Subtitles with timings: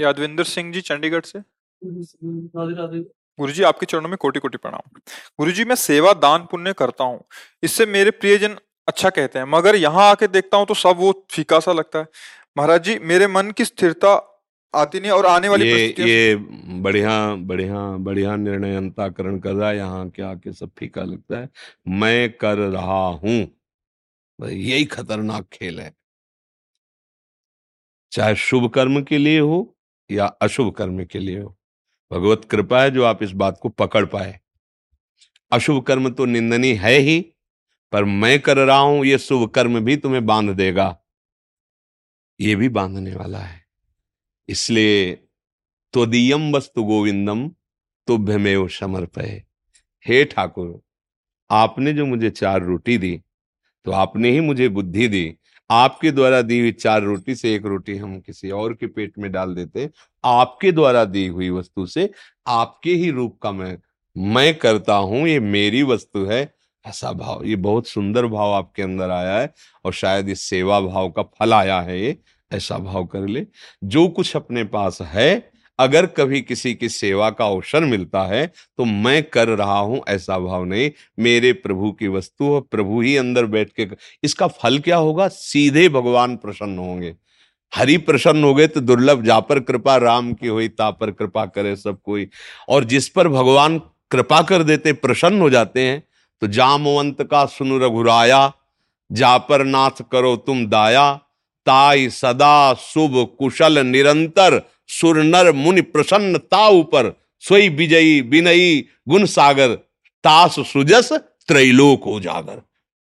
[0.00, 1.40] यादविंदर सिंह जी चंडीगढ़ से।
[3.38, 5.00] गुरु जी आपके चरणों में कोटि कोटि प्रणाम।
[5.38, 7.24] गुरु जी मैं सेवा दान पुण्य करता हूँ।
[7.62, 8.56] इससे मेरे प्रियजन
[8.88, 12.06] अच्छा कहते हैं मगर यहाँ आके देखता हूँ तो सब वो फीका सा लगता है।
[12.56, 14.14] महाराज जी मेरे मन की स्थिरता
[14.74, 16.34] आती नहीं और आने वाली ये ये
[16.82, 21.48] बढ़िया बढ़िया बढ़िया निर्णय अंताकरण कर रहा है। यहाँ के आके सब फीका लगता है।
[21.88, 23.38] मैं कर रहा हूँ।
[24.38, 25.92] यही खतरनाक खेल है।
[28.12, 29.58] चाहे शुभ कर्म के लिए हो
[30.10, 31.56] या अशुभ कर्म के लिए हो।
[32.12, 34.40] भगवत कृपा है जो आप इस बात को पकड़ पाए।
[35.52, 37.20] अशुभ कर्म तो निंदनीय है ही,
[37.92, 40.96] पर मैं कर रहा हूँ, ये शुभ कर्म भी तुम्हें बाँध देगा।
[42.40, 43.62] ये भी बांधने वाला है।
[44.48, 45.14] इसलिए
[45.92, 47.48] त्वदीयम वस्तु गोविंदम
[48.06, 49.42] तुभ्यमेव समर्पय।
[50.06, 50.80] हे ठाकुर,
[51.50, 53.20] आपने जो मुझे चार रोटी दी
[53.84, 55.36] तो आपने ही मुझे बुद्धि दी
[55.70, 59.30] आपके द्वारा दी हुई चार रोटी से एक रोटी हम किसी और के पेट में
[59.32, 59.88] डाल देते,
[60.24, 62.10] आपके द्वारा दी हुई वस्तु से
[62.46, 63.76] आपके ही रूप का मैं
[64.16, 66.42] मैं करता हूँ, ये मेरी वस्तु है,
[66.84, 69.52] ऐसा भाव, ये बहुत सुंदर भाव आपके अंदर आया है
[69.84, 72.16] और शायद इस सेवा भाव का फल आया है ये,
[72.50, 73.46] ऐसा भाव कर ले।
[73.84, 75.49] जो कुछ अपने पास है
[75.80, 78.46] अगर कभी किसी की सेवा का अवसर मिलता है
[78.78, 83.16] तो मैं कर रहा हूँ, ऐसा भाव नहीं। मेरे प्रभु की वस्तु और प्रभु ही
[83.16, 83.86] अंदर बैठ के
[84.22, 85.28] इसका फल क्या होगा?
[85.28, 87.14] सीधे भगवान प्रसन्न होंगे।
[87.72, 91.44] हरि प्रसन्न हो गए तो दुर्लभ, जा पर कृपा, राम की हुई, ता पर कृपा
[91.46, 92.28] करे सब कोई।
[92.68, 93.78] और जिस पर भगवान
[94.10, 96.02] कृपा कर देते, प्रसन्न हो जाते हैं
[96.42, 98.52] तो जामवंत का सुन रघुराया,
[99.10, 101.12] जा पर नाथ करो तुम दाया,
[101.66, 104.60] ताई सदा शुभ कुशल निरंतर
[104.90, 107.12] सुर नर मुनि प्रसन्न ता ऊपर
[107.42, 109.74] सोई विजयी विनयी गुण सागर
[110.24, 111.12] तास सुजस
[111.48, 112.60] त्रैलोक उजागर।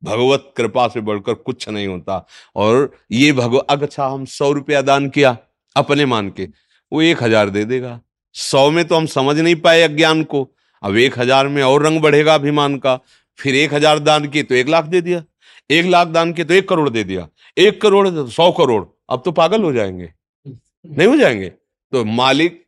[0.04, 5.10] भगवत कृपा से बढ़कर कुछ नहीं होता। और ये भगव अच्छा हम सौ रुपया दान
[5.10, 5.38] किया
[5.76, 6.48] अपने मान के
[6.92, 8.00] वो एक हज़ार दे देगा।
[8.36, 10.48] सौ में तो हम समझ नहीं पाए अज्ञान को।
[10.84, 13.00] अब एक हज़ार में और रंग बढ़ेगा अभिमान का।
[13.40, 15.24] फिर एक हज़ार दान किए तो एक लाख दे दिया।
[15.70, 17.28] एक लाख दान किए तो एक करोड़ दे दिया।
[17.58, 20.10] एक करोड़ सौ करोड़। अब तो पागल हो जाएँगे।
[20.46, 21.52] नहीं हो जाएँगे?
[21.94, 22.62] तो मालिक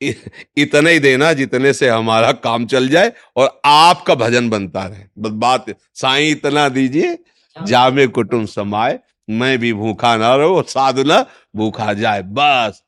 [0.00, 5.30] इतना ही देना जितने से हमारा काम चल जाए और आपका भजन बनता रहे। बस
[5.30, 7.18] बात साईं इतना दीजिए
[7.56, 11.24] जामे कुटुंब समाए मैं भी भूखा ना रहो साधु ना
[11.56, 12.82] भूखा जाए बस।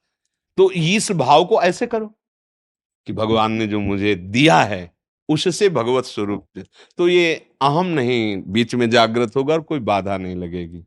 [0.59, 2.07] तो इस भाव को ऐसे करो
[3.07, 4.91] कि भगवान ने जो मुझे दिया है
[5.29, 6.65] उससे भगवत स्वरूप
[6.99, 10.85] तो ये अहम नहीं बीच में जागृत होगा और कोई बाधा नहीं लगेगी।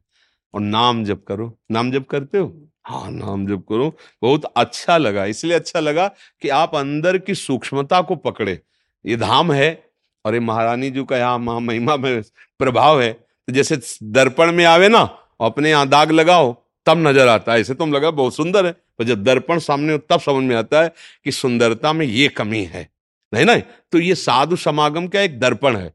[0.54, 2.48] और नाम जप करो। नाम जप करते हो?
[2.86, 3.90] हाँ नाम जप करो।
[4.22, 6.08] बहुत अच्छा लगा, इसलिए अच्छा लगा
[6.42, 8.60] कि आप अंदर की सूक्ष्मता को पकड़े।
[9.06, 9.84] ये धाम है
[10.26, 12.22] और ये महारानी जी का यहाँ महा महिमा में
[12.60, 15.02] प्रभाव है। तो जैसे दर्पण में आवे ना,
[15.42, 16.54] अपने यहाँ दाग लगाओ,
[16.88, 19.94] तब नज़र आता है। ऐसे तो हम लगा बहुत सुंदर है, पर जब दर्पण सामने
[19.94, 20.94] हो, तब समझ में आता है
[21.26, 22.90] कि सुंदरता में ये कमी है।
[23.34, 23.58] नहीं ना?
[23.58, 25.94] तो ये साधु समागम का एक दर्पण है।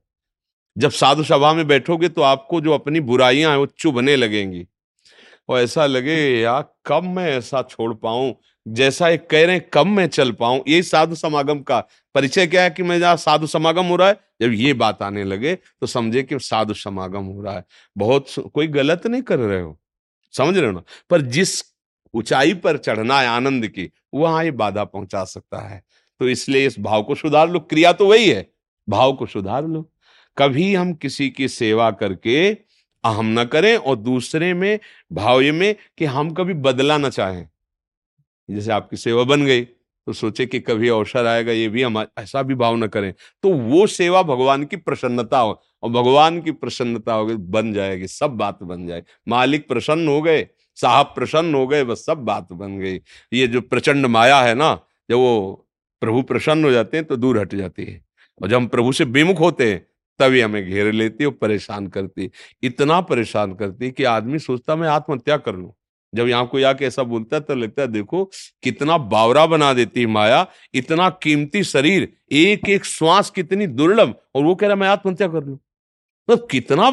[0.77, 4.67] जब साधु सभा में बैठोगे तो आपको जो अपनी बुराइयाँ हैं, वो चुभने लगेंगी।
[5.50, 8.34] और ऐसा लगे, यार, कब मैं ऐसा छोड़ पाऊँ?
[8.66, 10.62] जैसा ये कह रहे हैं, कब मैं चल पाऊँ?
[10.69, 11.78] यही साधु समागम का
[12.15, 15.25] परिचय क्या है कि मैं जहाँ साधु समागम हो रहा है, जब ये बात आने
[15.25, 17.65] लगे तो समझे कि साधु समागम हो रहा है।
[17.97, 19.78] बहुत कोई गलत नहीं कर रहे हो,
[20.34, 20.83] समझ रहे हो ना?
[21.11, 21.62] पर जिस
[22.15, 25.82] ऊंचाई पर चढ़ना है आनंद की, वहाँ ये बाधा पहुँचा सकता है।
[26.20, 28.47] तो इसलिए इस भाव को सुधार लो। क्रिया तो वही है,
[28.88, 29.91] भाव को सुधार लो।
[30.37, 32.52] कभी हम किसी की सेवा करके
[33.05, 34.79] अहम ना करें और दूसरे में,
[35.12, 37.49] भाव ये में कि हम कभी बदला ना चाहें।
[38.49, 39.67] जैसे आपकी सेवा बन गई
[40.06, 43.12] तो सोचे कि कभी अवसर आएगा, ये भी हम ऐसा भी भाव न करें।
[43.44, 48.06] तो वो सेवा भगवान की प्रसन्नता हो और भगवान की प्रसन्नता हो गई बन जाएगी,
[48.06, 50.47] सब बात बन जाए। मालिक प्रसन्न हो गए,
[50.79, 53.00] साहब प्रसन्न हो गए, बस सब बात बन गई।
[53.32, 54.75] ये जो प्रचंड माया है ना,
[55.11, 55.69] जब वो
[56.02, 58.00] प्रभु प्रसन्न हो जाते हैं तो दूर हट जाती है।
[58.41, 59.87] और जब हम प्रभु से विमुख होते हैं
[60.20, 62.31] तभी हमें घेर लेती और परेशान करती।
[62.62, 65.72] इतना परेशान करती कि आदमी सोचता, मैं आत्महत्या कर लूँ।
[66.12, 68.25] जब यहाँ कोई आके ऐसा बोलता है तो लगता है, देखो,
[68.62, 74.44] कितना बावरा बना देती है माया, इतना कीमती शरीर एक एक श्वास कितनी दुर्लभ, और
[74.44, 75.58] वो कह रहा मैं आत्महत्या कर लू।
[76.28, 76.90] तो कितना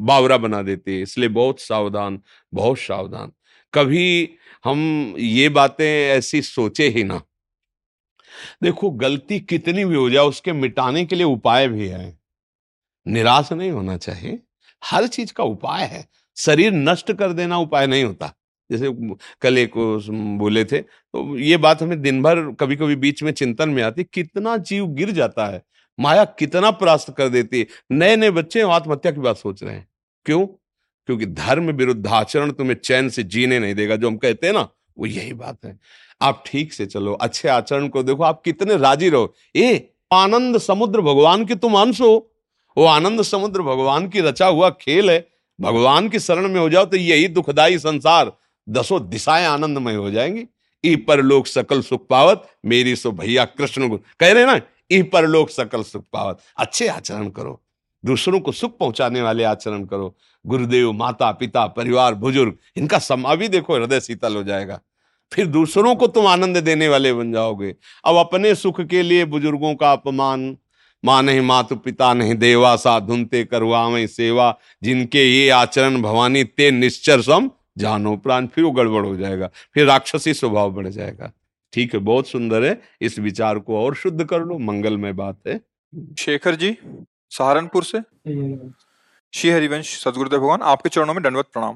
[0.00, 2.20] बावरा बना देती है, इसलिए बहुत सावधान
[2.52, 3.32] बहुत सावधान।
[3.74, 4.30] कभी
[4.64, 7.20] हम ये बातें ऐसी सोचे ही ना।
[8.62, 12.19] देखो, गलती कितनी भी हो जाए, उसके मिटाने के लिए उपाय भी है।
[13.06, 14.38] निराश नहीं होना चाहिए।
[14.84, 16.06] हर चीज़ का उपाय है।
[16.36, 18.32] शरीर नष्ट कर देना उपाय नहीं होता।
[18.70, 18.90] जैसे
[19.40, 19.72] कल एक
[20.38, 24.04] बोले थे तो ये बात हमें दिन भर कभी कभी बीच में चिंतन में आती,
[24.04, 25.62] कितना जीव गिर जाता है?
[26.00, 27.66] माया कितना परास्त कर देती है?
[27.92, 29.88] नए नए बच्चे आत्महत्या की बात सोच रहे हैं।
[30.26, 30.46] क्यों?
[31.06, 34.68] क्योंकि धर्म विरुद्ध आचरण तुम्हें चैन से जीने नहीं देगा। जो हम कहते हैं ना,
[34.98, 35.78] वो यही बात है।
[36.22, 41.00] आप ठीक से चलो, अच्छे आचरण को देखो, आप कितने राज़ी रहो। ए, आनंद समुद्र
[41.00, 42.29] भगवान के तुम अंश हो।
[42.76, 45.28] वो आनंद समुद्र भगवान की रचा हुआ खेल है।
[45.60, 48.32] भगवान की शरण में हो जाओ तो यही दुखदाई संसार।
[48.68, 50.44] दसों दिशाएँ आनंदमय हो जाएँगी।
[50.84, 54.60] ई पर लोग सकल सुख पावत, मेरी सो भैया कृष्ण गुरु। कह रहे ना,
[54.92, 57.62] ई पर लोग सकल सुख पावत। अच्छे आचरण करो।
[58.04, 63.48] दूसरों को सुख पहुँचाने वाले आचरण करो। गुरुदेव, माता, पिता, परिवार, बुज़ुर्ग, इनका समा भी
[63.48, 64.80] देखो, हृदय शीतल हो जाएगा।
[65.32, 69.74] फिर दूसरों को तुम आनंद देने वाले बन जाओगे। अब अपने सुख के लिए बुज़ुर्गों
[69.74, 70.56] का अपमान
[71.04, 76.70] माँ नहीं, मातु पिता नहीं, देवा सा धुनते करवा सेवा। जिनके ये आचरण भवानी ते
[76.70, 81.32] निश्चर सम जानो प्राण, फिर वो गड़बड़ हो जाएगा, फिर राक्षसी स्वभाव बढ़ जाएगा।
[81.72, 85.60] ठीक है, बहुत सुंदर है, इस विचार को और शुद्ध कर लो, मंगलमय बात है।
[86.18, 86.76] शेखर जी,
[87.30, 88.00] सहारनपुर से?
[89.32, 91.74] श्री हरिवंश, सदगुरुदेव भगवान, आपके चरणों में दंडवत प्रणाम।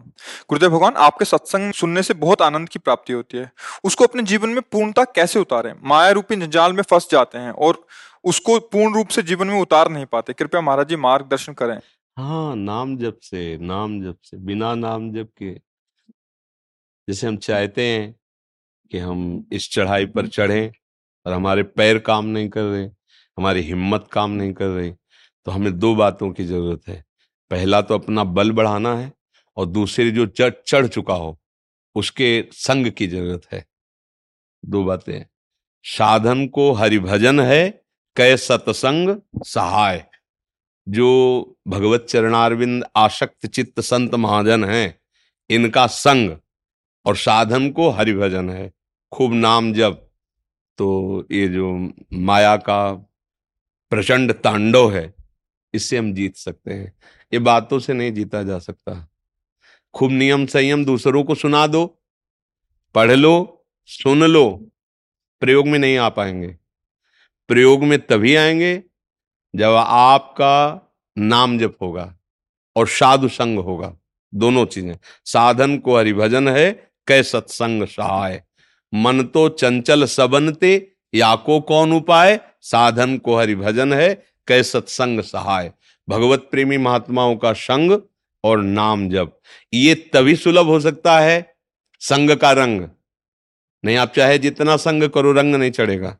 [0.48, 3.50] गुरुदेव भगवान, आपके सत्संग सुनने से बहुत आनंद की प्राप्ति होती है।
[3.84, 5.74] उसको अपने जीवन में पूर्णता कैसे उतारें?
[5.84, 7.86] माया रूपी जंजाल में फंस जाते हैं और
[8.24, 11.78] उसको पूर्ण रूप से जीवन में उतार नहीं पाते। कृपया महाराज जी, मार्गदर्शन करें।
[12.16, 15.52] हाँ नाम जप से, नाम जप से, बिना नाम जप के।
[17.08, 18.14] जैसे हम चाहते हैं
[18.92, 20.72] कि हम इस चढ़ाई पर चढ़ें
[21.26, 22.84] और हमारे पैर काम नहीं कर रहे,
[23.38, 24.92] हमारी हिम्मत काम नहीं कर रही
[25.46, 27.04] तो हमें दो बातों की ज़रूरत है।
[27.50, 29.12] पहला तो अपना बल बढ़ाना है
[29.56, 31.38] और दूसरी जो चढ़ चढ़ चुका हो,
[31.96, 33.64] उसके संग की ज़रूरत है।
[34.62, 35.24] दो बातें
[35.84, 37.83] साधन को हरिभजन है
[38.16, 39.16] कै सतसंग
[39.46, 40.06] सहाय।
[40.88, 41.08] जो
[41.69, 45.00] भगवत चरणारविंद आशक्त चित्त संत महाजन हैं,
[45.50, 46.37] इनका संग
[47.06, 48.72] और साधन को हरिभजन है।
[49.12, 50.11] खूब नाम जब
[50.78, 52.93] तो ये जो माया का
[53.90, 55.14] प्रचंड तांडव है,
[55.75, 56.99] इससे हम जीत सकते हैं।
[57.32, 59.08] ये बातों से नहीं जीता जा सकता।
[59.94, 62.02] खूब नियम संयम दूसरों को सुना दो,
[62.94, 64.70] पढ़ लो, सुन लो,
[65.40, 66.56] प्रयोग में नहीं आ पाएँगे।
[67.49, 68.82] प्रयोग में तभी आएँगे
[69.56, 70.81] जब आपका
[71.19, 72.19] नाम जप होगा
[72.76, 73.96] और साधु संग होगा।
[74.35, 78.44] दोनों चीज़ें। साधन को हरिभजन है, कै सत्संग सहाय।
[78.94, 82.41] मन तो चंचल सबनते या को कौन उपाय?
[82.61, 85.73] साधन को हरिभजन है, कै सत्संग सहाय।
[86.08, 88.02] भगवत प्रेमी महात्माओं का संग
[88.44, 89.41] और नाम जप।
[89.75, 91.56] ये तभी सुलभ हो सकता है,
[92.00, 92.88] संग का रंग।
[93.85, 96.19] नहीं, आप चाहे जितना संग करो, रंग नहीं चढ़ेगा।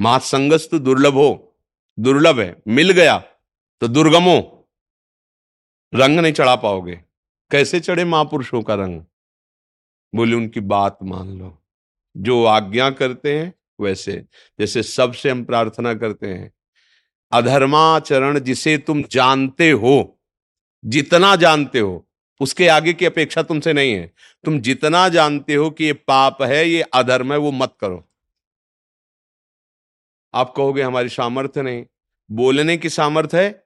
[0.00, 1.44] महासंगस तो दुर्लभ हो
[2.00, 3.18] दुर्लभ है, मिल गया
[3.80, 4.54] तो दुर्गमो।
[5.94, 7.00] रंग नहीं चढ़ा पाओगे।
[7.50, 9.00] कैसे चढ़े महापुरुषों का रंग?
[10.14, 11.62] बोले, उनकी बात मान लो।
[12.16, 14.24] जो आज्ञा करते हैं, वैसे।
[14.60, 16.52] जैसे सबसे हम प्रार्थना करते हैं,
[17.32, 20.20] अधर्माचरण जिसे तुम जानते हो,
[20.84, 22.08] जितना जानते हो,
[22.40, 24.12] उसके आगे की अपेक्षा तुमसे नहीं है।
[24.44, 28.07] तुम जितना जानते हो कि ये पाप है, ये अधर्म है, वो मत करो।
[30.34, 31.84] आप कहोगे हमारी सामर्थ्य नहीं।
[32.30, 33.64] बोलने की सामर्थ्य है,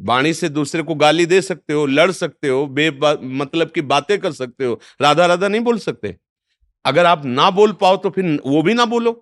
[0.00, 2.90] वाणी से दूसरे को गाली दे सकते हो, लड़ सकते हो, बे
[3.22, 6.16] मतलब की बातें कर सकते हो राधा राधा नहीं बोल सकते।
[6.84, 9.12] अगर आप ना बोल पाओ तो फिर वो भी ना बोलो।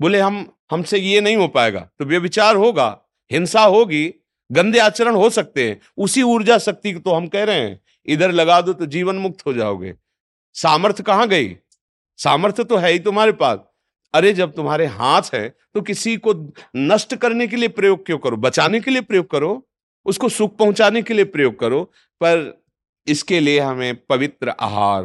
[0.00, 2.96] बोले, हम, हमसे ये नहीं हो पाएगा तो व्यविचार होगा,
[3.30, 4.06] हिंसा होगी,
[4.50, 8.32] गंदे आचरण हो सकते हैं, उसी ऊर्जा शक्ति को तो हम कह रहे हैं, इधर
[8.32, 9.94] लगा दो तो जीवन मुक्त हो जाओगे।
[10.56, 11.56] सामर्थ्य कहाँ गई?
[12.18, 13.58] सामर्थ्य तो है ही तुम्हारे पास।
[14.14, 16.32] अरे, जब तुम्हारे हाथ है तो किसी को
[16.76, 18.36] नष्ट करने के लिए प्रयोग क्यों करो?
[18.36, 19.68] बचाने के लिए प्रयोग करो?
[20.06, 21.84] उसको सुख पहुँचाने के लिए प्रयोग करो?
[22.20, 22.64] पर
[23.06, 25.02] इसके लिए हमें पवित्र आहार।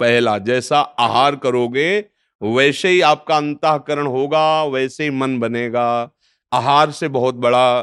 [0.00, 2.04] पहला, जैसा आहार करोगे,
[2.42, 6.10] वैसे ही आपका अंतकरण होगा, वैसे ही मन बनेगा।
[6.52, 7.80] आहार से बहुत बड़ा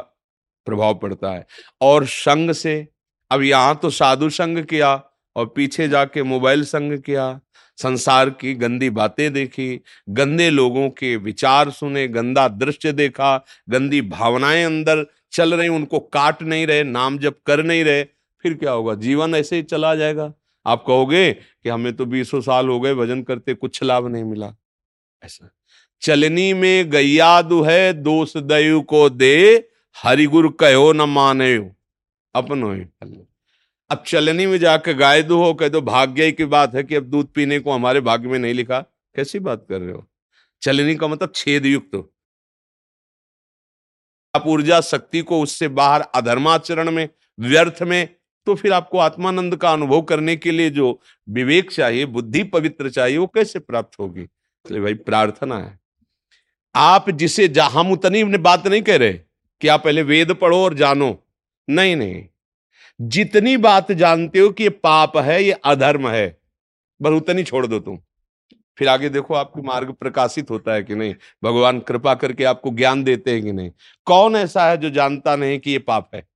[0.66, 1.48] प्रभाव पड़ता है।
[1.82, 2.88] और संग से,
[3.32, 5.04] अब यहाँ तो साधु संग किया,
[5.36, 7.40] और पीछे जाके मोबाइल संग किया।
[7.78, 14.66] संसार की गंदी बातें देखी, गंदे लोगों के विचार सुने, गंदा दृश्य देखा, गंदी भावनाएँ
[14.66, 18.04] अंदर चल रही, उनको काट नहीं रहे, नाम जब कर नहीं रहे,
[18.42, 18.96] फिर क्या होगा?
[18.96, 20.34] जीवन ऐसे ही चला जाएगा।
[20.66, 24.54] आप कहोगे कि हमें तो बीसों साल हो गए, भजन करते, कुछ लाभ नहीं मिला।
[25.26, 25.50] ऐसा।
[26.02, 29.70] चलनी में गैया दु है दोष दयु को दे,
[30.04, 31.72] हरिगुरु कहो न माने
[32.36, 32.86] अपनो ही
[33.90, 37.04] अब चलनी में जाकर गाय दो हो, कह दो, भाग्य की बात है कि अब
[37.04, 38.80] दूध पीने को हमारे भाग्य में नहीं लिखा।
[39.16, 40.08] कैसी बात कर रहे हो?
[40.62, 42.10] चलनी का मतलब छेद युक्त
[44.36, 48.16] आप ऊर्जा शक्ति को उससे बाहर अधर्माचरण में, व्यर्थ में
[48.46, 53.18] तो फिर आपको आत्मानंद का अनुभव करने के लिए जो विवेक चाहिए, बुद्धि पवित्र चाहिए,
[53.18, 54.22] वो कैसे प्राप्त होगी?
[54.22, 55.80] इसलिए भाई, प्रार्थना है।
[56.76, 59.14] आप जिसे हम उतनी बात नहीं कह रहे
[59.62, 61.28] कि आप पहले वेद पढ़ो और जानो।
[61.70, 62.28] नहीं नहीं।
[63.02, 66.38] जितनी बात जानते हो कि ये पाप है, ये अधर्म है
[67.02, 68.00] बस उतनी छोड़ दो तुम।
[68.78, 71.16] फिर आगे देखो आपकी मार्ग प्रकाशित होता है कि नहीं?
[71.44, 73.72] भगवान कृपा करके आपको ज्ञान देते हैं कि नहीं?
[74.06, 76.28] कौन ऐसा है जो जानता नहीं कि ये पाप है?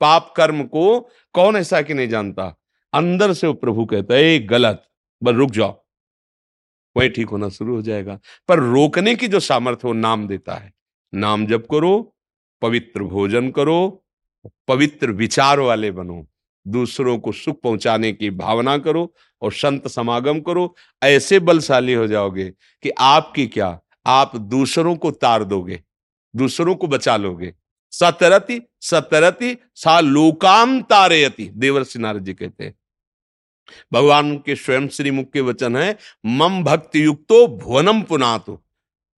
[0.00, 1.00] पाप कर्म को
[1.32, 2.56] कौन ऐसा कि नहीं जानता?
[2.92, 4.88] अंदर से वो प्रभु कहता है गलत
[5.22, 5.84] बस रुक जाओ।
[6.96, 8.18] वही ठीक होना शुरू हो जाएगा।
[8.48, 10.72] पर रोकने की जो सामर्थ्य वो नाम देता है।
[11.14, 12.16] नाम जप करो,
[12.62, 14.05] पवित्र भोजन करो
[14.68, 16.26] पवित्र विचार वाले बनो।
[16.66, 19.12] दूसरों को सुख पहुँचाने की भावना करो
[19.42, 22.50] और संत समागम करो। ऐसे बलशाली हो जाओगे
[22.82, 23.78] कि आपकी क्या?
[24.06, 25.82] आप दूसरों को तार दोगे,
[26.34, 27.52] दूसरों को बचा लोगे।
[27.92, 32.74] सतरति सतरति, सा लोकाम तारयति देवर्षि नारद जी कहते हैं।
[33.92, 38.62] भगवान के स्वयं श्री मुख के वचन है, मम भक्ति युक्तो भुवनम पुनातो।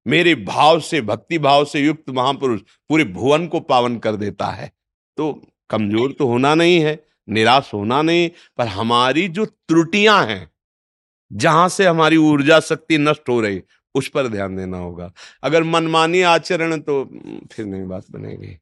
[0.06, 4.72] मेरे भाव से, भक्ति भाव से युक्त महापुरुष पूरे भुवन को पावन कर देता है।
[5.18, 5.32] तो
[5.70, 6.98] कमज़ोर तो होना नहीं है,
[7.28, 10.48] निराश होना नहीं, पर हमारी जो त्रुटियाँ हैं,
[11.30, 13.60] जहाँ से हमारी ऊर्जा शक्ति नष्ट हो रही,
[13.94, 15.10] उस पर ध्यान देना होगा।
[15.42, 17.04] अगर मनमानी आचरण तो
[17.52, 18.56] फिर नहीं बात बनेगी।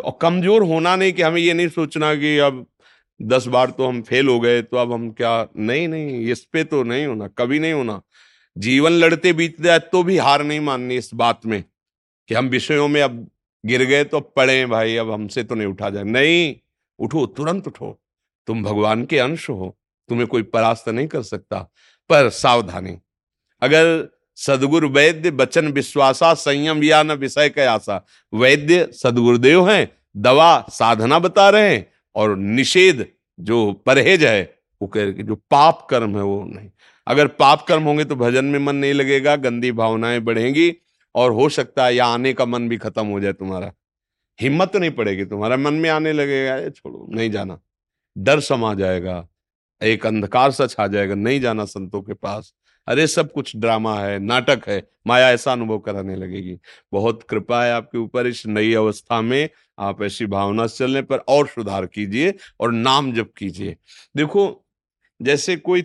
[0.00, 2.66] और कमज़ोर होना नहीं कि हमें ये नहीं सोचना कि अब
[3.20, 6.64] दस बार तो हम फेल हो गए तो अब हम क्या, नहीं नहीं, इस पे
[6.64, 8.00] तो नहीं होना, कभी नहीं होना।
[8.56, 11.62] जीवन लड़ते बीत जाए तो भी हार नहीं माननी इस बात में
[12.28, 13.26] कि हम विषयों में अब
[13.64, 16.56] गिर गए तो पड़े भाई, अब हमसे तो नहीं उठा जाए। नहीं,
[16.98, 18.00] उठो, तुरंत उठो।
[18.46, 21.58] तुम भगवान के अंश हो, तुम्हें कोई परास्त नहीं कर सकता,
[22.10, 22.96] पर सावधानी।
[23.62, 30.66] अगर सदगुरु वैद्य बचन विश्वासा संयम या न विषय का आशा। वैद्य सदगुरुदेव हैं, दवा
[30.70, 31.86] साधना बता रहे हैं,
[32.16, 33.06] और निषेध
[33.40, 36.70] जो परहेज है, वो कह जो पाप कर्म है, वो नहीं।
[37.06, 40.74] अगर पाप कर्म होंगे तो भजन में मन नहीं लगेगा, गंदी भावनाएँ बढ़ेंगी
[41.14, 43.72] और हो सकता है या आने का मन भी खत्म हो जाए तुम्हारा।
[44.38, 47.58] हिम्मत नहीं पड़ेगी तुम्हारा, मन में आने लगेगा ये छोड़ो, नहीं जाना।
[48.16, 49.26] डर समा जाएगा,
[49.82, 52.54] एक अंधकार सा छा जाएगा, नहीं जाना संतों के पास।
[52.88, 56.58] अरे सब कुछ ड्रामा है, नाटक है, माया ऐसा अनुभव कराने लगेगी।
[56.92, 59.48] बहुत कृपा है आपके ऊपर, इस नई अवस्था में
[59.78, 63.76] आप ऐसी भावना चलने पर और सुधार कीजिए और नाम जप कीजिए।
[64.16, 64.64] देखो,
[65.22, 65.82] जैसे कोई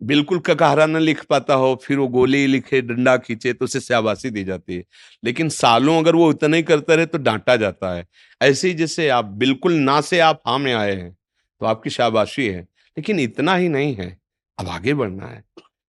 [0.00, 4.30] बिल्कुल ककहरा न लिख पाता हो, फिर वो गोली लिखे, डंडा खींचे तो उसे शाबाशी
[4.30, 4.84] दी जाती है।
[5.24, 8.06] लेकिन सालों अगर वो उतना ही करता रहे तो डांटा जाता है।
[8.40, 11.12] ऐसे ही जैसे आप, बिल्कुल ना से आप हाँ में आए हैं
[11.60, 12.60] तो आपकी शाबाशी है।
[12.96, 14.16] लेकिन इतना ही नहीं है,
[14.58, 15.42] अब आगे बढ़ना है।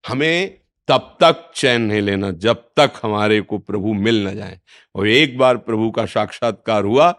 [0.04, 0.58] हमें
[0.88, 4.60] तब तक चैन नहीं लेना, जब तक हमारे को प्रभु मिल न जाए।
[4.96, 7.12] और एक बार प्रभु का साक्षात्कार हुआ,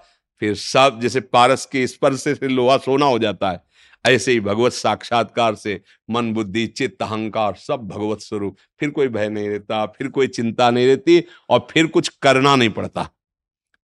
[0.42, 3.64] फिर सब, जैसे पारस के स्पर्श से लोहा सोना हो जाता है
[4.06, 9.28] ऐसे ही भगवत साक्षात्कार से मन बुद्धि चित्त अहंकार सब भगवत स्वरूप। फिर कोई भय
[9.28, 13.08] नहीं रहता फिर कोई चिंता नहीं रहती और फिर कुछ करना नहीं पड़ता।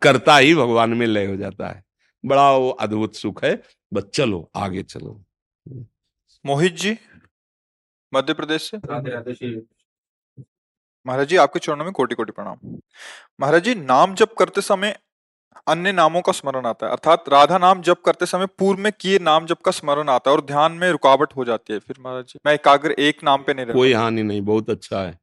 [0.03, 1.83] करता ही भगवान में लय हो जाता है।
[2.25, 3.62] बड़ा वो अद्भुत सुख है।
[3.93, 5.23] बस चलो आगे चलो।
[6.45, 6.97] मोहित जी
[8.12, 8.79] मध्य प्रदेश से?
[11.07, 12.79] महाराज जी आपके चरणों में कोटि कोटि प्रणाम।
[13.41, 14.99] महाराज जी नाम जप करते समय
[15.66, 19.19] अन्य नामों का स्मरण आता है। अर्थात राधा नाम जप करते समय पूर्व में किए
[19.19, 22.25] नाम जप का स्मरण आता है और ध्यान में रुकावट हो जाती है। फिर महाराज
[22.25, 25.19] जी मैं एकाग्र एक नाम पे नहीं रहता। कोई हानि नहीं, बहुत अच्छा है।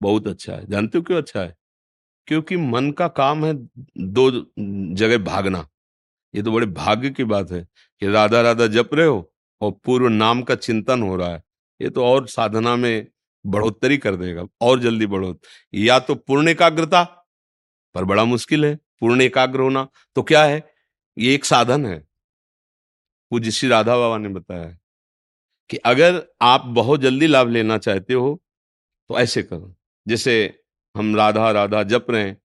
[0.00, 1.56] बहुत अच्छा है। जानते हो क्यों अच्छा है?
[2.28, 3.52] क्योंकि मन का काम है
[3.98, 4.30] दो
[4.94, 5.66] जगह भागना।
[6.34, 7.62] ये तो बड़े भाग्य की बात है
[8.02, 9.30] कि राधा राधा जप रहे हो
[9.60, 11.42] और पूर्व नाम का चिंतन हो रहा है।
[11.80, 13.06] ये तो और साधना में
[13.44, 15.40] बढ़ोतरी कर देगा, और जल्दी बढ़ोत
[15.74, 17.02] या तो पूर्ण एकाग्रता,
[17.94, 20.62] पर बड़ा मुश्किल है। पूर्ण एकाग्र होना तो क्या है?
[21.16, 21.98] ये एक साधन है।
[23.32, 24.78] पूज्य श्री राधा बाबा ने बताया है
[25.70, 28.40] कि अगर आप बहुत जल्दी लाभ लेना चाहते हो
[29.10, 29.74] तो ऐसे करो।
[30.06, 30.62] जैसे
[30.94, 32.36] हम राधा राधा जप रहे हैं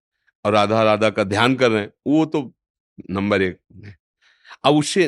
[0.45, 2.51] और राधा राधा का ध्यान कर रहे हैं, वो तो
[3.09, 3.97] नंबर एक है।
[4.63, 5.05] अब उससे,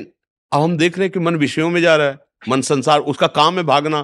[0.52, 3.28] अब हम देख रहे हैं कि मन विषयों में जा रहा है, मन संसार, उसका
[3.28, 4.00] काम है भागना।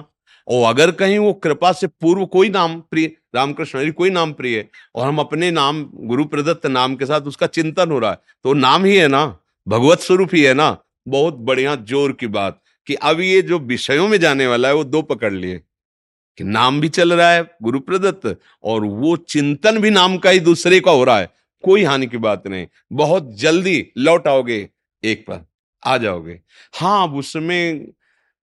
[0.48, 4.70] और अगर कहीं वो कृपा से पूर्व कोई नाम प्रिय रामकृष्ण कोई नाम प्रिय है,
[4.94, 8.54] और हम अपने नाम, गुरु प्रदत्त नाम के साथ उसका चिंतन हो रहा है। तो
[8.54, 9.38] नाम ही है ना,
[9.68, 14.08] भगवत स्वरूप ही है ना, बहुत बढ़िया ज़ोर की बात कि अब ये जो विषयों
[14.08, 15.60] में जाने वाला है, वो दो पकड़ लिए।
[16.38, 20.40] कि नाम भी चल रहा है, गुरु प्रदत्त, और वो चिंतन भी नाम का ही
[20.40, 21.30] दूसरे का हो रहा है।
[21.62, 24.68] कोई हानि की बात नहीं। बहुत जल्दी लौट आओगे,
[25.04, 25.46] एक पर
[25.86, 26.40] आ जाओगे।
[26.74, 27.88] हाँ अब उसमें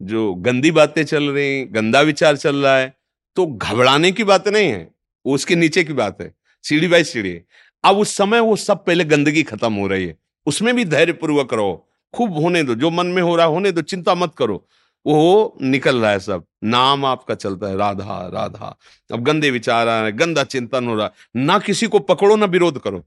[0.02, 3.01] जो गंदी बातें चल रही, गंदा विचार चल रहा है
[3.38, 4.90] तो घबराने की बात नहीं है
[5.26, 6.34] उसके नीचे की बात है,
[6.64, 7.40] सीढ़ी बाई सीढ़ी।
[7.84, 11.54] अब उस समय वो सब पहले गंदगी खत्म हो रही है, उसमें भी धैर्य पूर्वक
[11.54, 14.66] रहो, खूब होने दो, जो मन में हो रहा होने दो, चिंता मत करो।
[15.06, 18.76] वो निकल रहा है सब, नाम आपका चलता है, राधा राधा।
[19.12, 22.46] अब गंदे विचार आ रहे गंदा चिंतन हो रहा है, ना किसी को पकड़ो, ना
[22.48, 23.04] विरोध करो।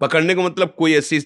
[0.00, 1.20] पकड़ने का मतलब कोई ऐसी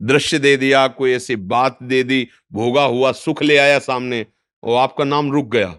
[0.00, 4.24] दृश्य दे दिया, कोई ऐसी बात दे दी, भोगा हुआ, सुख ले आया सामने,
[4.62, 5.72] और आपका नाम रुक गया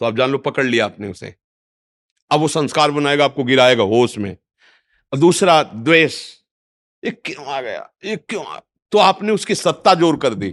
[0.00, 1.34] तो आप जान लो, पकड़ लिया आपने उसे।
[2.34, 4.36] अब वो संस्कार बनाएगा, आपको गिराएगा होश में।
[5.12, 6.16] दूसरा, द्वेष।
[7.02, 7.90] ये क्यों आ गया?
[8.04, 8.58] ये क्यों आ
[8.92, 10.50] तो आपने उसकी सत्ता ज़ोर कर दी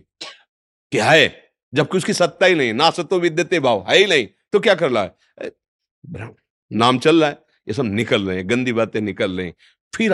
[0.92, 1.28] क्या है
[1.74, 4.92] जबकि उसकी सत्ता ही नहीं, ना सतो विद्यते भाव, है ही नहीं तो क्या कर
[4.92, 6.32] रहा है?
[6.72, 9.54] नाम चल रहा है, ये सब निकल रहे हैं, गंदी बातें निकल रही
[9.94, 10.14] फिर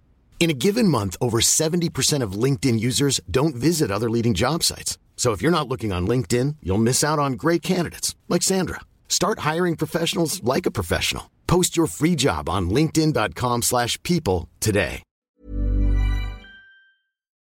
[0.40, 4.96] In a given month, over 70% of LinkedIn users don't visit other leading job sites.
[5.16, 8.82] So if you're not looking on LinkedIn, you'll miss out on great candidates like Sandra.
[9.08, 11.32] Start hiring professionals like a professional.
[11.48, 15.02] Post your free job on linkedin.com/people today.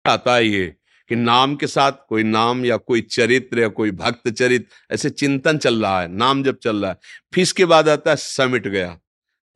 [0.05, 0.75] आता ये
[1.09, 5.59] कि नाम के साथ कोई नाम या कोई चरित्र या कोई भक्त चरित्र ऐसे चिंतन
[5.59, 6.99] चल रहा है नाम जब चल रहा है
[7.35, 8.89] फिर इसके बाद आता है समिट गया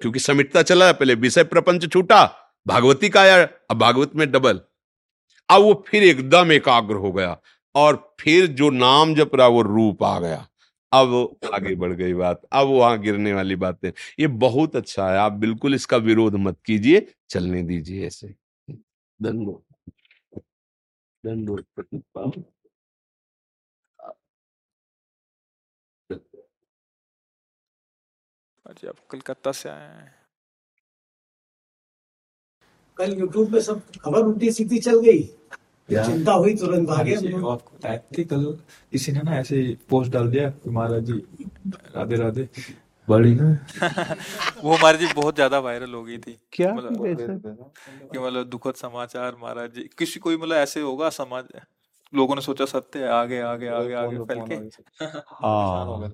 [0.01, 2.21] क्योंकि समिटता चला है पहले विषय प्रपंच छूटा
[2.66, 4.62] भागवती का आया, अब भागवत में डबल
[5.50, 7.38] अब वो फिर एकदम एकाग्र हो गया
[7.76, 10.48] और फिर जो नाम जप रहा वो रूप आ गया।
[10.92, 15.32] अब आगे बढ़ गई बात, अब वहाँ गिरने वाली बातें। ये बहुत अच्छा है, आप
[15.34, 18.34] बिल्कुल इसका विरोध मत कीजिए, चलने दीजिए ऐसे।
[28.66, 30.23] जी आप कलकत्ता से आए हैं।
[32.98, 35.22] कल यूट्यूब पे सब खबर उल्टी सीधी चल गई।
[35.90, 38.46] चिंता हुई तुरंत भागे आपको कल
[38.92, 41.14] किसी ने ना ऐसे पोस्ट डाल दिया महाराज जी
[41.96, 42.48] राधे राधे।
[43.08, 43.48] बड़ी ना।
[44.64, 46.98] वो महाराज जी बहुत ज़्यादा वायरल हो गई थी। क्या मतलब
[48.12, 51.46] कि मतलब दुखद समाचार महाराज जी किसी कोई मतलब ऐसे होगा समाज
[52.14, 56.10] लोगों ने सोचा सत्य है आगे आगे आगे आगे फैल के। हाँ।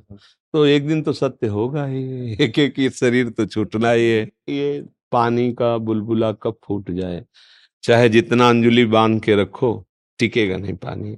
[0.53, 4.79] तो एक दिन तो सत्य होगा ही एक एक शरीर तो छूटना ही है। ये
[5.11, 7.25] पानी का बुलबुला कब फूट जाए?
[7.83, 9.85] चाहे जितना अंजुली बाँध के रखो,
[10.19, 11.17] टिकेगा नहीं पानी।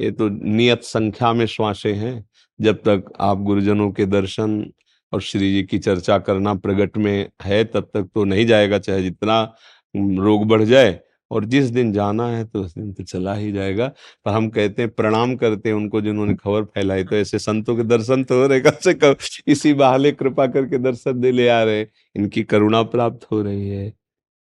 [0.00, 2.24] ये तो नियत संख्या में श्वासें हैं।
[2.60, 4.72] जब तक आप गुरुजनों के दर्शन
[5.12, 9.02] और श्री जी की चर्चा करना प्रगट में है, तब तक तो नहीं जाएगा, चाहे
[9.02, 9.54] जितना
[9.96, 11.00] रोग बढ़ जाए।
[11.32, 13.86] और जिस दिन जाना है तो उस दिन तो चला ही जाएगा।
[14.26, 17.82] पर हम कहते हैं, प्रणाम करते हैं उनको जिन्होंने खबर फैलाई। तो ऐसे संतों के
[17.84, 19.14] दर्शन तो हो रहे कम से कम
[19.46, 23.92] इसी बहाले कृपा करके दर्शन दे ले आ रहे इनकी करुणा प्राप्त हो रही है।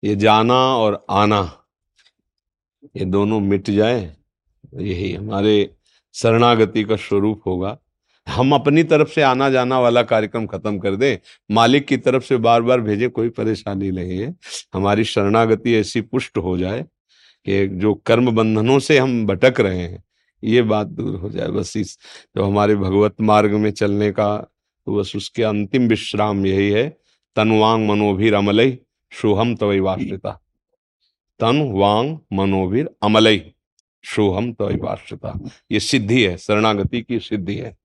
[0.03, 1.41] ये जाना और आना,
[2.95, 4.01] ये दोनों मिट जाए,
[4.75, 5.55] यही हमारे
[6.15, 7.77] शरणागति का स्वरूप होगा।
[8.31, 11.17] हम अपनी तरफ़ से आना जाना वाला कार्यक्रम खत्म कर दें।
[11.51, 14.35] मालिक की तरफ़ से बार बार भेजे, कोई परेशानी नहीं है।
[14.75, 16.83] हमारी शरणागति ऐसी पुष्ट हो जाए
[17.47, 20.03] कि जो कर्म बंधनों से हम भटक रहे हैं,
[20.45, 21.99] ये बात दूर हो जाए बस इस
[22.37, 24.37] जो हमारे भगवत मार्ग में चलने का
[24.87, 26.89] तो बस उसके अंतिम विश्राम यही है।
[27.37, 28.79] तनवांग मनोभीर अमलई
[29.13, 30.31] शोहम तवई वाश्रिता।
[31.41, 33.43] तन वांग मनोभीर अमलई
[34.05, 35.39] शोहम तवई वाश्रिता।
[35.73, 37.77] ये सिद्धि है, शरणागति की सिद्धि है।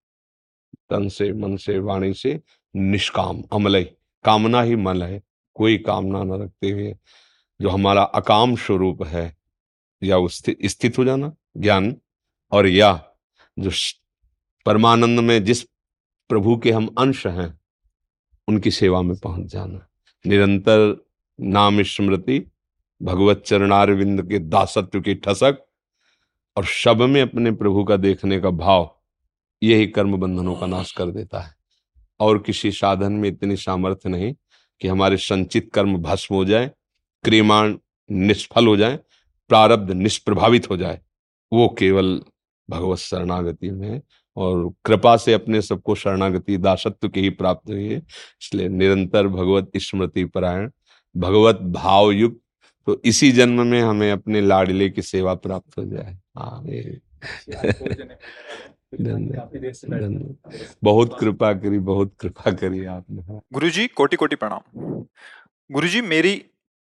[0.89, 2.41] तन से, मन से, वाणी से
[2.75, 3.83] निष्काम, अमलय।
[4.25, 6.95] कामना ही मल है। कोई कामना न रखते हुए
[7.61, 9.37] जो हमारा अकाम स्वरूप है,
[10.03, 10.17] या
[10.65, 11.95] स्थित हो जाना, ज्ञान।
[12.51, 13.05] और या
[13.59, 13.71] जो
[14.65, 15.63] परमानंद में जिस
[16.29, 17.59] प्रभु के हम अंश हैं,
[18.47, 19.87] उनकी सेवा में पहुँच जाना।
[20.27, 21.05] निरंतर
[21.39, 22.51] नाम स्मृति,
[23.01, 25.65] भगवत चरणारविंद के दासत्व की ठसक,
[26.57, 28.94] और शब में अपने प्रभु का देखने का भाव
[29.65, 31.53] यही कर्म बंधनों का नाश कर देता है।
[32.19, 34.33] और किसी साधन में इतनी सामर्थ्य नहीं
[34.81, 36.71] कि हमारे संचित कर्म भस्म हो जाए,
[37.23, 37.75] क्रियमाण
[38.09, 38.99] निष्फल हो जाए,
[39.49, 40.99] प्रारब्ध निष्प्रभावित हो जाए।
[41.51, 42.21] वो केवल
[42.69, 44.01] भगवत शरणागति में
[44.37, 49.71] और कृपा से अपने सबको शरणागति, दासत्व की ही प्राप्त हुई है। इसलिए निरंतर भगवत
[49.77, 50.69] स्मृति परायण,
[51.15, 52.39] भगवत भाव युक्त
[52.87, 56.63] तो इसी जन्म में हमें अपने लाडले की सेवा प्राप्त हो जाए। हाँ
[60.83, 65.05] बहुत कृपा करी बहुत कृपा करी आपने। गुरु जी कोटि कोटि प्रणाम।
[65.69, 66.33] गुरु जी मेरी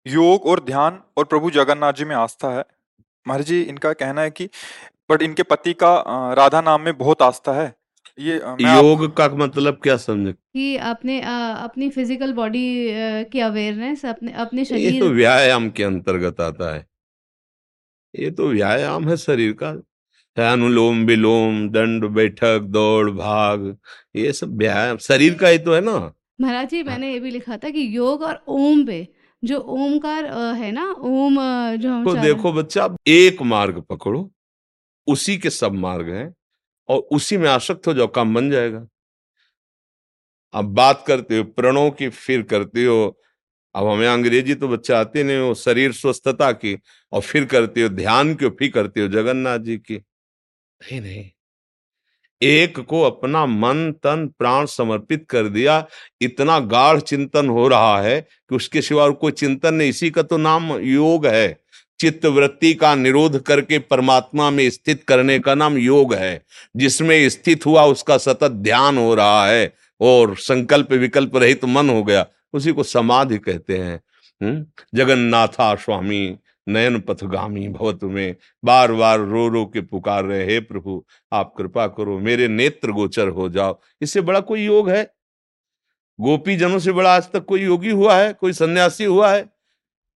[0.06, 2.64] योग और ध्यान और प्रभु जगन्नाथ जी में आस्था है।
[3.26, 4.48] महाराज जी इनका कहना है कि
[5.10, 5.92] बट इनके पति का
[6.34, 7.74] राधा नाम में बहुत आस्था है।
[8.18, 9.14] ये योग आप...
[9.16, 10.32] का मतलब क्या समझे?
[10.32, 12.64] कि अपने आ, अपनी फ़िज़िकल बॉडी
[13.30, 16.86] की अवेयरनेस अपने अपने शरीर ये तो व्यायाम के अंतर्गत आता है।
[18.14, 19.72] ये तो व्यायाम है शरीर का।
[20.36, 23.64] अनुलोम विलोम दंड बैठक दौड़ भाग
[24.16, 25.96] ये सब व्यायाम शरीर का ही तो है ना।
[26.40, 29.06] महाराज जी मैंने ये भी लिखा था कि योग और ओम पे
[29.42, 31.36] जो ओमकार है ना ओम
[31.76, 34.30] जो हम तो देखो बच्चा एक मार्ग पकड़ो
[35.06, 36.32] उसी के सब मार्ग हैं
[36.88, 38.86] और उसी में आसक्त हो जाओ काम बन जाएगा।
[40.54, 42.96] अब बात करते हो प्रणों की फिर करते हो
[43.74, 46.76] अब हमें अंग्रेज़ी तो बच्चा आते नहीं हो शरीर स्वस्थता की
[47.12, 50.02] और फिर करते हो ध्यान की फिर करते हो जगन्नाथ जी की।
[50.82, 51.30] नहीं नहीं।
[52.42, 55.86] एक को अपना मन, तन, प्राण समर्पित कर दिया,
[56.20, 60.22] इतना गाढ़ चिंतन हो रहा है कि उसके सिवा और कोई चिंतन नहीं। इसी का
[60.22, 61.62] तो नाम योग है।
[62.00, 66.42] चित्त वृत्ति का निरोध करके परमात्मा में स्थित करने का नाम योग है।
[66.76, 71.90] जिसमें स्थित हुआ उसका सतत ध्यान हो रहा है और संकल्प विकल्प रहित तो मन
[71.90, 74.00] हो गया। उसी को समाधि कहते हैं।
[74.42, 74.66] हम्म?
[74.94, 76.36] जगन्नाथा स्वामी।
[76.68, 81.87] नयन पथगामी भवत में बार बार रो रो के पुकार रहे, हे प्रभु, आप कृपा
[81.87, 85.14] करो, मेरे नेत्र गोचर हो जाओ। इससे बड़ा कोई योग है?
[86.20, 88.33] गोपी जनों से बड़ा आज तक कोई योगी हुआ है?
[88.33, 89.53] कोई सन्यासी हुआ है?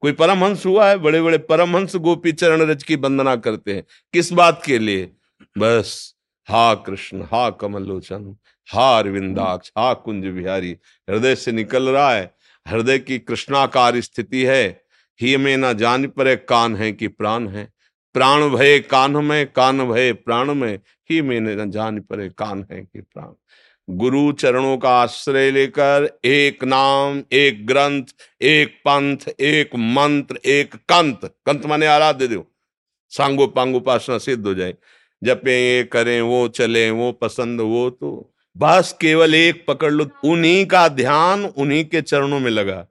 [0.00, 0.98] कोई परमहंस हुआ है?
[0.98, 5.12] बड़े बड़े परमहंस गोपी चरण रज की वंदना करते हैं। किस बात के लिए?
[5.58, 6.14] बस,
[6.48, 8.36] हा कृष्ण, हा कमलोचन,
[8.72, 10.76] हा अरविंदाक्ष, हा कुंज बिहारी।
[11.10, 12.34] हृदय से निकल रहा है।
[12.68, 14.85] हृदय की कृष्णाकार स्थिति है।
[15.22, 17.72] ही में ना जान पर कान है कि प्राण है।
[18.14, 22.80] प्राण भय कान में, कान भय प्राण में, ही में न जान पर कान है
[22.80, 23.28] कि प्राण।
[23.90, 28.02] गुरु चरणों का आश्रय लेकर एक नाम, एक ग्रंथ,
[28.42, 32.46] एक पंथ, एक मंत्र, एक कंत। कंत माने आराध्य दो
[33.10, 34.74] सांगो पांगो उपासना सिद्ध हो जाए।
[35.24, 40.66] जपे ये करें, वो चले, वो पसंद, वो तो। बस केवल एक पकड़ लो। उन्हीं
[40.66, 42.86] का ध्यान उन्हीं के चरणों में लगा।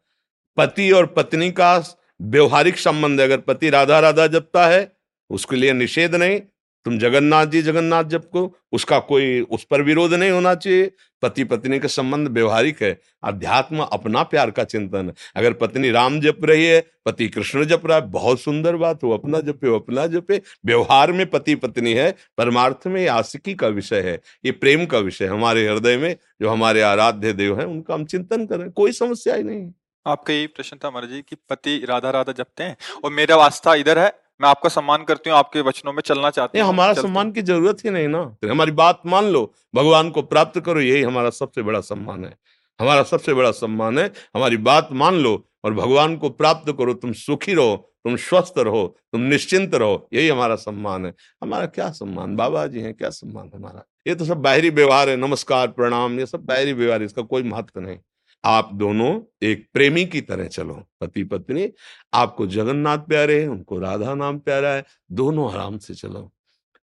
[0.58, 1.80] पति और पत्नी का
[2.22, 4.92] व्यवहारिक संबंध अगर पति राधा राधा जपता है,
[5.30, 6.42] उसके लिए निषेध नहीं।
[6.86, 11.44] तुम जगन्नाथ जी, जगन्नाथ जब को उसका कोई, उस पर विरोध नहीं होना चाहिए। पति
[11.44, 16.38] पत्नी का संबंध व्यवहारिक है। अध्यात्म अपना प्यार का चिंतन है। अगर पत्नी राम जप
[16.44, 20.08] रही है, पति कृष्ण जप रहा है, बहुत सुंदर बात हो। अपना जपे वो अपना
[20.08, 24.98] जपे। व्यवहार में पति पत्नी है। परमार्थ में आसिकी का विषय है। ये प्रेम का
[24.98, 29.36] विषय हमारे हृदय में जो हमारे आराध्य देव है, उनका हम चिंतन करें। कोई समस्या
[29.36, 29.72] ही नहीं
[30.06, 32.78] आपका यही प्रश्न था महाराज जी की पति राधा राधा जपते हैं?
[33.04, 36.60] और मेरा वास्ता इधर है मैं आपका सम्मान करती हूँ आपके वचनों में चलना चाहती
[36.60, 40.60] हूँ। हमारा सम्मान की ज़रूरत ही नहीं ना। हमारी बात मान लो भगवान को प्राप्त
[40.60, 42.34] करो यही हमारा सबसे बड़ा सम्मान है।
[42.80, 47.14] हमारा सबसे बड़ा सम्मान है हमारी बात मान लो और भगवान को प्राप्त करो तुम
[47.16, 51.14] सुखी रहो तुम स्वस्थ रहो तुम निश्चिंत रहो यही हमारा सम्मान है।
[51.44, 52.36] हमारा क्या सम्मान?
[52.36, 53.86] बाबा जी हैं क्या सम्मान हमारा?
[54.08, 57.44] ये तो सब बाहरी व्यवहार है नमस्कार प्रणाम ये सब बाहरी व्यवहार है इसका कोई
[57.44, 57.98] महत्व नहीं।
[58.46, 59.12] आप दोनों
[59.44, 61.70] एक प्रेमी की तरह चलो। पति पत्नी
[62.14, 66.32] आपको जगन्नाथ प्यारे हैं, उनको राधा नाम प्यारा है, दोनों आराम से चलो।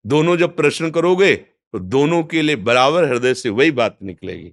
[0.05, 4.49] दोनों जब प्रश्न करोगे तो दोनों के लिए बराबर हृदय से वही बात निकलेगी।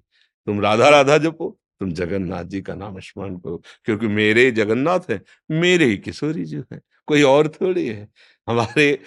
[0.46, 1.48] तुम राधा राधा जपो,
[1.80, 6.62] तुम जगन्नाथ जी का नाम स्मरण करो, क्योंकि मेरे जगन्नाथ है, मेरे ही किशोरी जी
[6.72, 8.08] है, कोई और थोड़ी है।
[8.48, 8.98] हमारे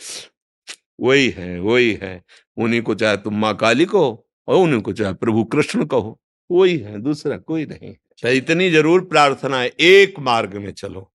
[1.02, 2.22] वही है वही है।
[2.58, 6.20] उन्हीं को चाहे तुम माँ काली कहो और उन्हीं को चाहे प्रभु कृष्ण कहो।
[6.52, 11.12] कोई है, दूसरा कोई नहीं। तो इतनी ज़रूर प्रार्थना है, एक मार्ग में चलो,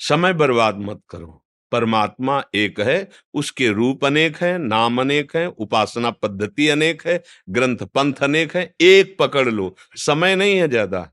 [0.00, 1.36] समय बर्बाद मत करो।
[1.72, 7.84] परमात्मा एक है, उसके रूप अनेक है, नाम अनेक है, उपासना पद्धति अनेक है, ग्रंथ
[7.94, 11.08] पंथ अनेक है, एक पकड़ लो। समय नहीं है ज़्यादा।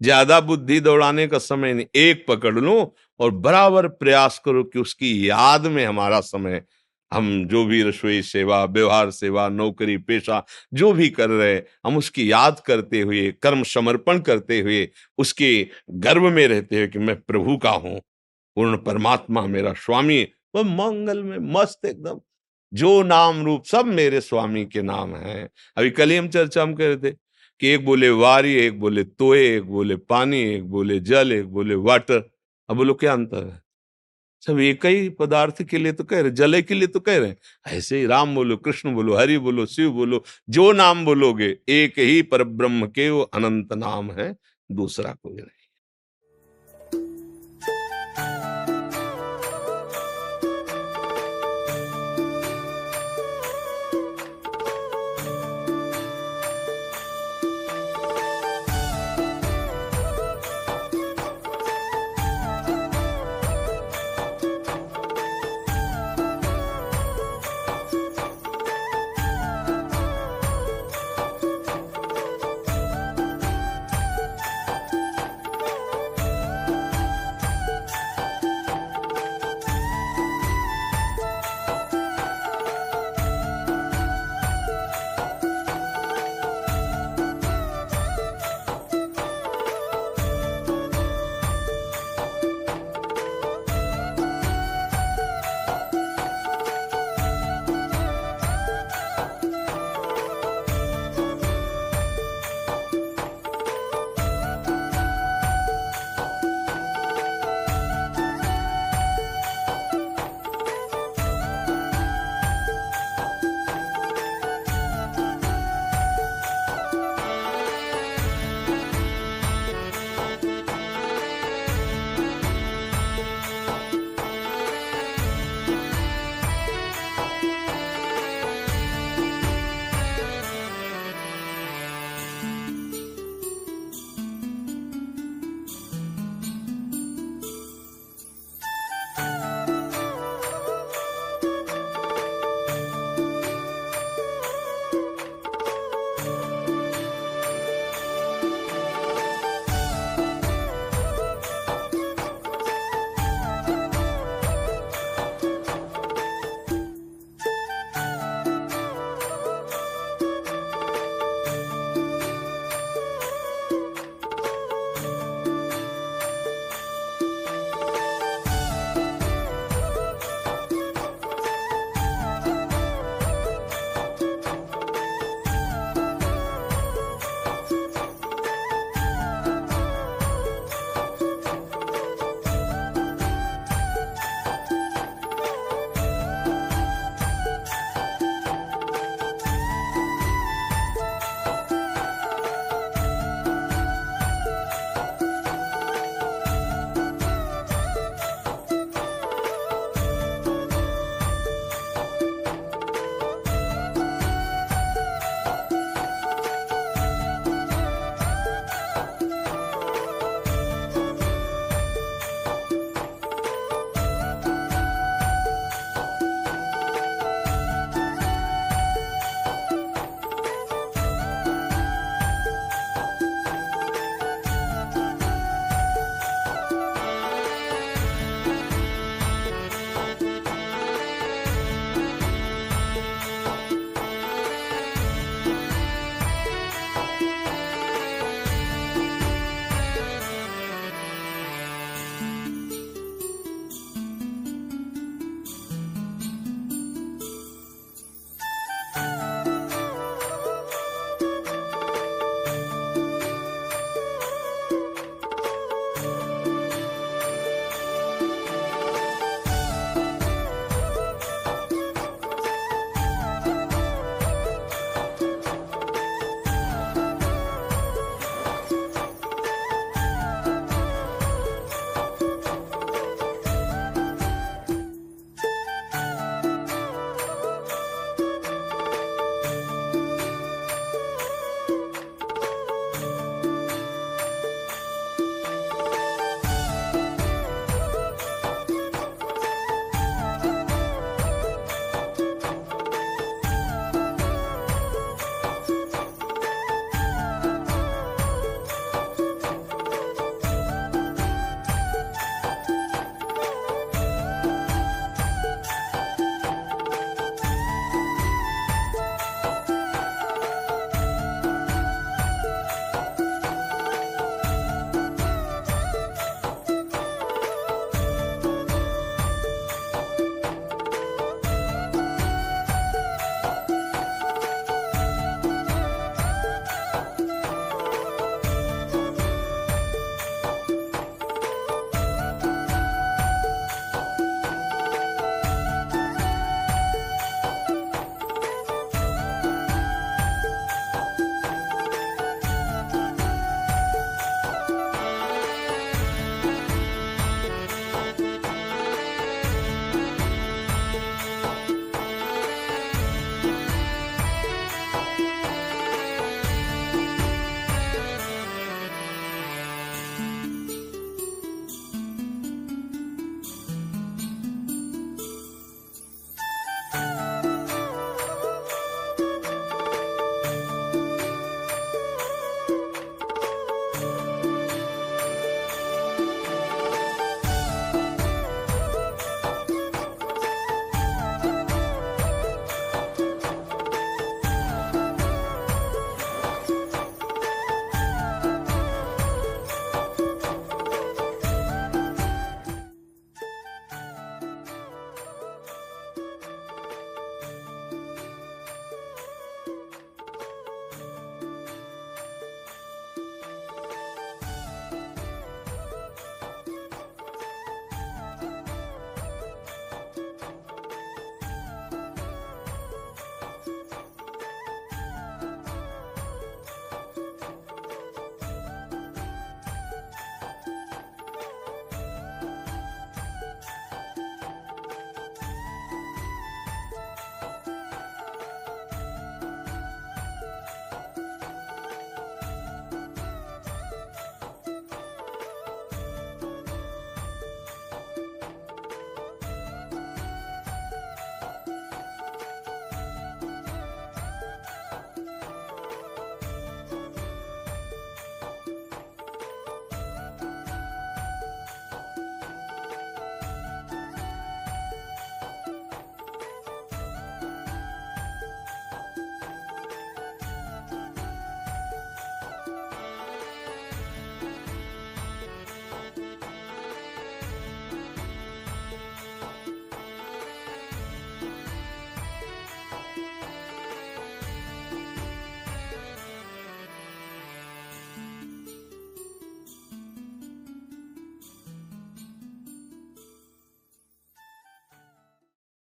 [0.00, 5.28] ज़्यादा बुद्धि दौड़ाने का समय नहीं, एक पकड़ लो और बराबर प्रयास करो कि उसकी
[5.28, 6.62] याद में हमारा समय
[7.12, 10.44] हम जो भी रसोई सेवा, व्यवहार सेवा, नौकरी, पेशा,
[10.74, 16.30] जो भी कर रहे हम उसकी याद करते हुए, कर्म समर्पण करते हुए, उसके गर्व
[16.30, 18.00] में रहते हुए कि मैं प्रभु का हूँ,
[18.56, 22.20] पूर्ण परमात्मा मेरा स्वामी, वह मंगल में मस्त एकदम,
[22.72, 26.74] जो नाम रूप सब मेरे स्वामी के नाम है। अभी कल ही हम चर्चा हम
[26.74, 27.10] कह रहे थे
[27.60, 31.74] कि एक बोले वारी, एक बोले तोए, एक बोले पानी, एक बोले जल, एक बोले
[31.74, 32.30] वाटर,
[32.68, 33.67] अब बोलो क्या अंतर है?
[34.42, 37.28] सब एक ही पदार्थ के लिए तो कह रहे, जले के लिए तो कह रहे
[37.28, 41.98] हैं। ऐसे ही राम बोलो, कृष्ण बोलो, हरि बोलो, शिव बोलो, जो नाम बोलोगे, एक
[41.98, 44.34] ही पर ब्रह्म के वो अनंत नाम है,
[44.72, 45.57] दूसरा कोई नहीं।